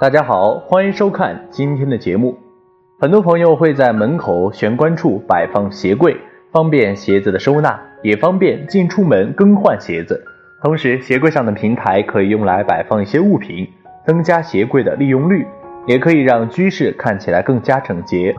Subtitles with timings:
[0.00, 2.38] 大家好，欢迎收看今天的节目。
[3.00, 6.16] 很多朋友会在门口玄关处摆放鞋柜，
[6.52, 10.22] 方便鞋子的收纳，也方便进出门更换鞋子。
[10.62, 13.68] 同时，鞋柜上的平台可以用来摆放一些物品，
[14.06, 15.44] 增加鞋柜的利用率，
[15.88, 18.36] 也可以让居室看起来更加整洁。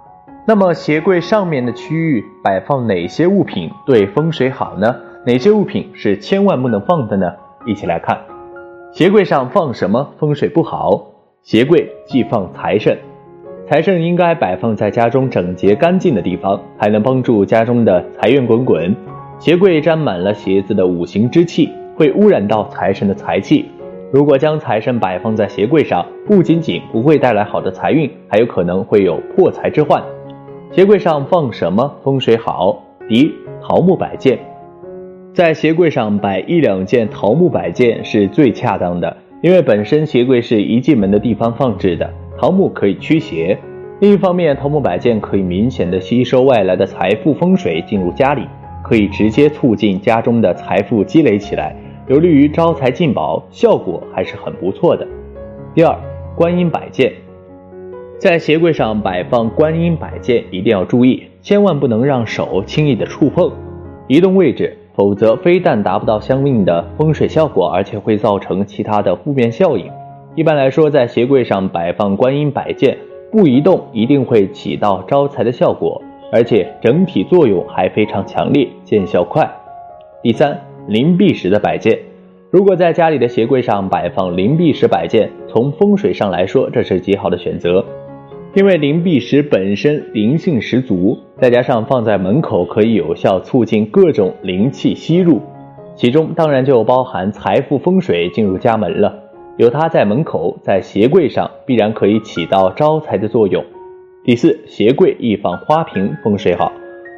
[0.48, 4.96] 那么，鞋柜上面的区域摆放哪些物品对风水好呢？
[5.26, 7.30] 哪些物品是千万不能放的呢？
[7.66, 8.18] 一起来看，
[8.94, 11.06] 鞋柜上放什么风水不好？
[11.42, 12.98] 鞋柜忌放财神，
[13.68, 18.96] 财神应该摆放在家中整洁干净的地方，还能帮助家中的财源滚滚。
[19.40, 21.70] 鞋柜沾满了鞋子的五行之气。
[22.00, 23.66] 会污染到财神的财气。
[24.10, 30.02] 如果将财神摆放在鞋柜上，不仅仅不会带来好的财运，还有可能会有破财之患。
[30.72, 32.82] 鞋柜上放什么风水好？
[33.10, 34.40] 第一，桃木摆件，
[35.34, 43.58] 在鞋柜上摆一两件桃木摆件是最恰当的，因为本身鞋柜是一进门的地方放置的，桃木可以驱邪。
[44.02, 48.44] 另一方面，桃木摆件可以明显的吸收外来的财富风水进入家里，
[48.84, 51.74] 可以直接促进家中的财富积累起来。
[52.08, 55.08] 有利于招财进宝，效果还是很不错的。
[55.74, 55.98] 第二，
[56.36, 57.14] 观音摆件，
[58.18, 63.50] 在鞋柜上摆放观音摆件一定要注意，千万不能让手轻易的触碰，
[64.08, 69.90] 移动位置，否则非但达不到相应的风水效果，而且会造成其他的负面效应。
[70.36, 72.98] 一般来说，在鞋柜上摆放观音摆件
[73.32, 76.02] 不移动，一定会起到招财的效果，
[76.34, 79.50] 而且整体作用还非常强烈，见效快。
[80.22, 80.60] 第三。
[80.88, 82.00] 灵璧石的摆件，
[82.50, 87.86] 如果在家里的鞋柜上摆放灵璧石摆件，从风水上来说，这是极好的选择。
[88.56, 95.40] 因为灵璧石本身灵性十足，再加上放在门口，可以有效促进各种灵气吸入，
[95.96, 99.14] 其中当然就包含财富风水进入家门了。
[99.58, 103.64] 有它在门口，在鞋柜上，必然可以起到招财的作用。
[104.24, 106.72] 第四，鞋柜易放花瓶，风水好。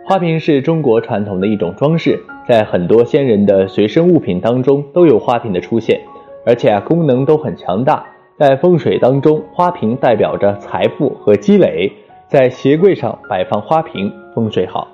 [0.05, 2.19] 花瓶是中国传统的一种装饰。
[2.45, 6.01] 在很多先人的随身物品当中都有花瓶的出现，
[6.45, 8.05] 而且啊功能都很强大。
[8.41, 11.93] 在风水当中，花瓶代表着财富和积累，
[12.27, 14.87] 在鞋柜上摆放花瓶风水好。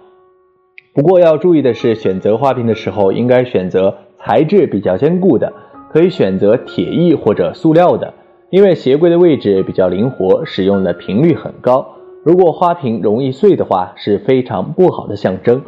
[0.94, 5.54] 不过要注意的是，选择花瓶的时候应该选择材质比较坚固的，
[5.90, 8.14] 可以选择铁艺或者塑料的，
[8.50, 11.88] 因为鞋柜的位置比较灵活，使用的频率很高。
[12.26, 15.62] 如果花瓶容易碎的话，是非常不好的象征。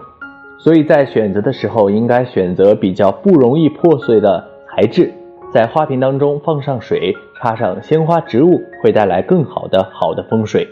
[0.58, 5.14] 所以在选择的时候，应该选择比较不容易破碎的材质。
[5.54, 10.68] 在花瓶当中放上水，插上鲜花植物，会带来更好的好的风水。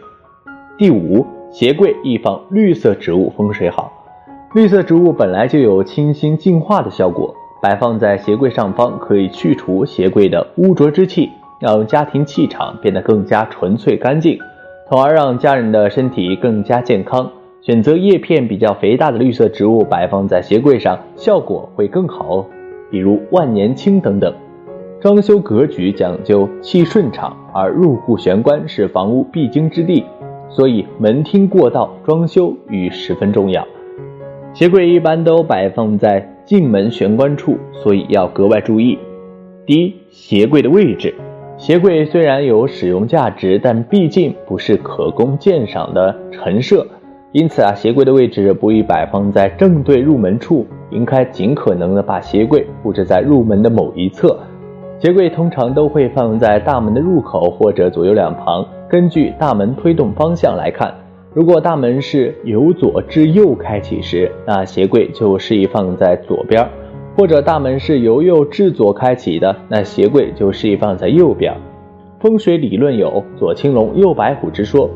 [0.78, 3.90] 第五，鞋柜易放绿色植物，风水好。
[4.54, 11.30] 绿色植物本来就有清新净化的效果，摆放在鞋柜上方，可以去除鞋柜的污浊之气，
[11.62, 14.38] 让家庭气场变得更加纯粹干净，
[14.90, 17.32] 从而让家人的身体更加健康。
[17.62, 22.46] 选择叶片比较肥大的绿色植物摆放在鞋柜上，效果会更好哦。
[22.92, 24.34] 比如万年青等等。
[25.07, 30.03] 装修格局讲究气顺畅，而入户玄关是房屋必经之地，
[30.50, 33.66] 所以门厅过道装修与十分重要。
[34.53, 39.00] 鞋柜一般都摆放在进门玄关处，所以要格外注意。
[39.66, 41.16] 第一，鞋柜的位置。
[41.56, 46.85] 鞋柜虽然有使用价值，但毕竟不是可供鉴赏的陈设。
[47.31, 54.38] 因此啊，鞋柜的位置不宜摆放在正对入门处，应该尽可能的把鞋柜布置在入门的某一侧。
[55.00, 58.66] 鞋柜通常都会放在大门的入口或者左右两旁。
[58.90, 60.91] 根据大门推动方向来看，
[61.34, 66.66] 如果大门是由左至右开启时，那鞋柜就适宜放在左边；
[67.16, 71.53] 或者大门是由右至左开启的，那鞋柜就适宜放在右边。
[72.19, 74.90] 风水理论有“左青龙，右白虎”之说。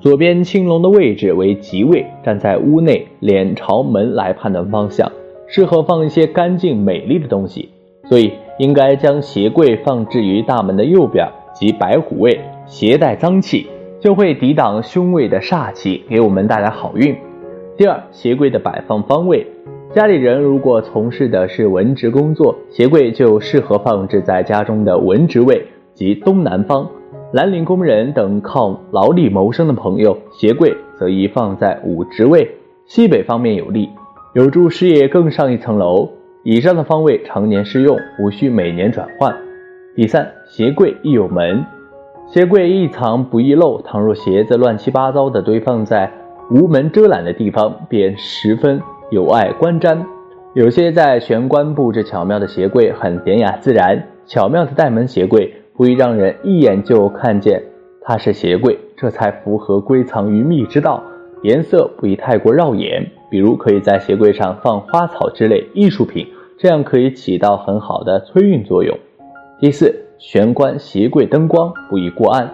[0.00, 5.12] 左边青龙的位置为吉位，站在屋内，脸朝门来判断方向，
[5.46, 7.68] 适合放一些干净美丽的东西。
[8.04, 13.68] 所以应该将鞋柜放置于大门的右边，即白虎位，携带脏气，
[14.00, 17.16] 就会抵挡凶位的煞气，给我们带来好运。
[17.76, 19.46] 第二，鞋柜的摆放方位，
[19.94, 25.64] 家里人如果从事的是文职工作，鞋柜就适合放置在家中的文职位，
[25.94, 26.88] 及东南方。
[27.32, 32.50] 蓝领工人等靠劳力谋生的朋友，鞋柜则宜放在五职位
[32.86, 33.88] 西北方面有利，
[34.32, 36.08] 有助事业更上一层楼。
[36.50, 39.36] 以上的方位常年适用，无需每年转换。
[39.94, 41.62] 第三，鞋柜亦有门，
[42.26, 43.82] 鞋柜易藏不易漏。
[43.82, 46.10] 倘若鞋子乱七八糟的堆放在
[46.50, 48.80] 无门遮拦的地方，便十分
[49.10, 50.02] 有碍观瞻。
[50.54, 55.52] 有些在玄关布置巧妙的鞋柜，很典雅自然，巧妙的带门鞋柜。
[55.76, 57.62] 不易让人一眼就看见
[58.00, 61.02] 它是鞋柜，这才符合归藏于密之道。
[61.42, 66.26] 颜色不宜太过绕眼，比如可以在鞋柜上放花草之类艺术品，
[66.58, 68.98] 这样可以起到很好的催运作用。
[69.60, 72.52] 第四，玄关鞋柜灯光不宜过暗。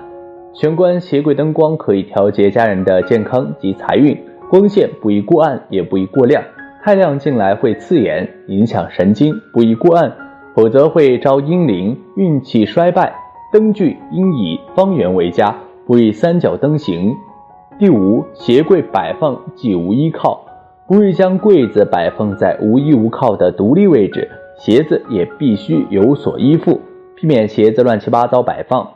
[0.52, 4.16] 玄关鞋柜灯光可以调节家人的健康及财运，
[4.50, 6.44] 光线不宜过暗，也不宜过亮。
[6.82, 10.14] 太亮进来会刺眼，影响神经，不宜过暗，
[10.54, 13.14] 否则会招阴灵，运气衰败。
[13.50, 15.56] 灯具应以方圆为佳，
[15.86, 17.14] 不宜三角灯形。
[17.78, 20.44] 第五，鞋柜摆放既无依靠，
[20.86, 24.28] 不宜将柜子摆放在无依无靠的独立位置，
[24.58, 26.78] 鞋子也必须有所依附，
[27.16, 28.86] 避免鞋子乱七八糟摆放，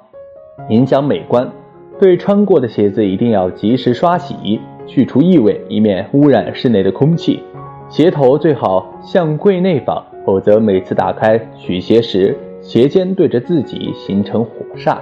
[0.69, 1.50] 影响美观。
[1.99, 7.43] 对穿过的鞋子一定要及时刷洗，去除异味，以免污染室内的空气。
[7.88, 14.99] 鞋头最好向柜内放，否则每次打开取鞋时，鞋尖对着自己，形成火煞，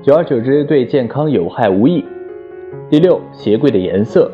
[0.00, 2.02] 久而久之对健康有害无益。
[2.88, 4.32] 第六，鞋柜的颜色，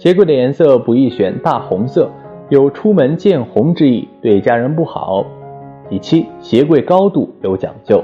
[0.00, 2.10] 鞋柜的颜色不宜选大红色，
[2.48, 5.22] 有出门见红之意，对家人不好。
[5.90, 8.02] 第七，鞋柜高度有讲究，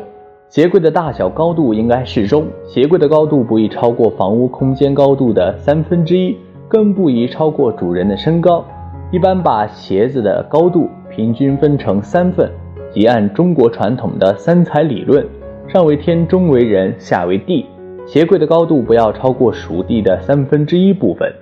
[0.50, 6.36] 鞋柜的大小高度应该适中，鞋柜的高度不宜超过房屋空间高度的三分之一，
[6.68, 8.62] 更不宜超过主人的身高。
[9.10, 12.52] 一般把鞋子的高度平均分成三份，
[12.90, 15.26] 即按中国传统的三才理论，
[15.66, 17.64] 上为天，中为人，下为地。
[18.04, 21.32] 鞋柜的高度不要超过属地的三分之一部分，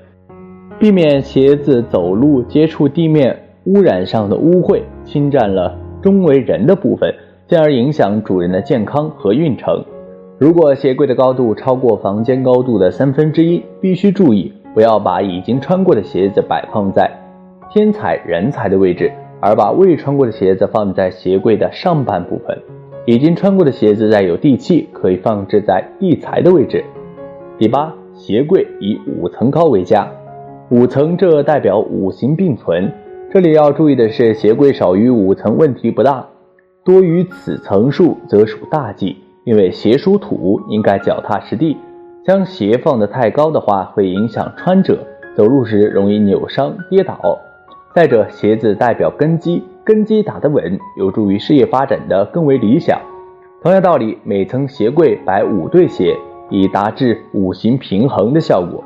[0.84, 3.34] 避免鞋子走路接触地面
[3.64, 7.10] 污染上的污秽，侵占了中为人的部分，
[7.48, 9.82] 进而影响主人的健康和运程。
[10.38, 17.10] 如果鞋柜的高度超过房间高度的三分之一，必须注意，不要把已经穿过的鞋子摆放在
[17.70, 19.10] 天才人才的位置，
[19.40, 22.58] 而把未穿过的鞋子放在鞋柜的上半部分。
[23.06, 26.84] 已经穿过的鞋子，带有地气，可以放置在地财的位置。
[27.56, 30.06] 第八，鞋柜以五层高为佳。
[30.74, 32.92] 五层这代表五行并存，
[33.32, 36.26] 这里要注意的是，鞋柜少于五层问题不大，
[36.84, 39.16] 多于此层数则属大忌。
[39.44, 41.76] 因为鞋属土，应该脚踏实地，
[42.26, 44.98] 将鞋放得太高的话，会影响穿者
[45.36, 47.38] 走路时容易扭伤跌倒。
[47.94, 49.62] 再者，鞋子代表根基。
[49.84, 53.00] 根基打得稳，有助于事业发展的更为理想。
[53.62, 56.16] 同样道理，每层鞋柜摆五对鞋，
[56.50, 58.82] 以达至五行平衡的效果。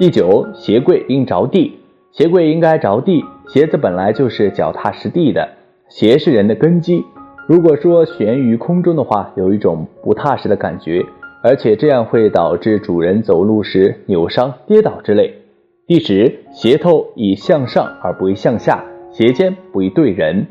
[0.00, 1.78] 第九，鞋柜应着地，
[2.10, 3.22] 鞋柜应该着地。
[3.48, 5.46] 鞋子本来就是脚踏实地的，
[5.90, 7.04] 鞋是人的根基。
[7.46, 11.04] 如果说悬于空中的话，有一种不踏实的感觉，
[11.42, 15.34] 而且这样会导致主人走路时扭伤、跌倒之类。
[15.86, 18.82] 第十，鞋头宜向上而不宜向下。
[19.10, 20.46] 鞋尖不宜对人，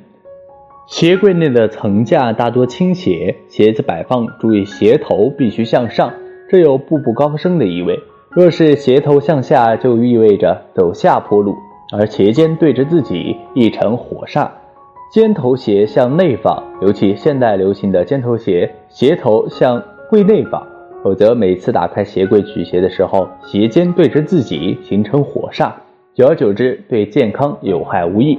[0.85, 6.13] 鞋柜内的层架大多倾斜，鞋子摆放注意鞋头必须向上，
[6.47, 7.99] 这有步步高升的意味。
[8.31, 11.55] 若是鞋头向下，就意味着走下坡路，
[11.91, 14.47] 而鞋尖对着自己，亦成火煞。
[15.11, 20.63] 尖头鞋向内放，尤其现代流行的尖头鞋，鞋头向柜内放，
[21.03, 25.71] 否则每次打开鞋柜取鞋的时候，鞋尖对着自己，形成火煞。
[26.13, 28.37] 久而久之，对健康有害无益。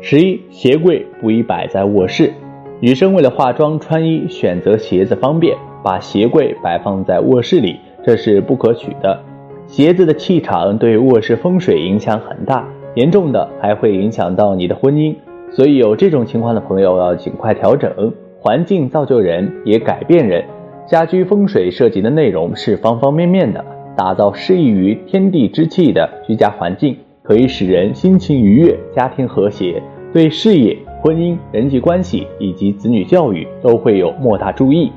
[0.00, 2.32] 十一，鞋柜不宜摆在卧室。
[2.80, 9.20] 女生为了化妆、穿衣，选择鞋子方便，把鞋柜摆放在卧室里，这是不可取的。
[9.66, 15.12] 鞋子的气场对卧室风水影响很大，严重的还会影响到你的婚姻。
[15.50, 17.90] 所以有这种情况的朋友要尽快调整。
[18.38, 20.44] 环境造就人，也改变人。
[20.86, 23.64] 家居风水涉及的内容是方方面面的。
[23.96, 29.82] 打造适宜于天地之气的居家环境，可以使人心情愉悦、家庭和谐，
[30.12, 34.92] 对事业、婚姻、人际关系以及子女教育都会有莫大注意。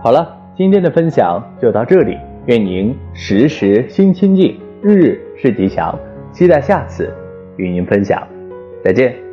[0.00, 5.98] 好了，今天的分享就到这里，愿您时时心清静，日日是吉祥。
[6.32, 7.12] 期待下次
[7.56, 8.26] 与您分享，
[8.84, 9.29] 再见。